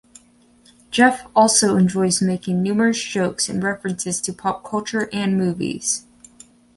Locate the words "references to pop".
3.61-4.63